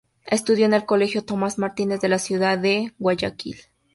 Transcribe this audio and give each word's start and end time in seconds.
Estudió 0.25 0.65
en 0.65 0.73
el 0.73 0.87
colegio 0.87 1.23
Tomás 1.25 1.59
Martínez 1.59 2.01
de 2.01 2.09
la 2.09 2.17
ciudad 2.17 2.57
de 2.57 2.91
Guayaquil. 2.97 3.57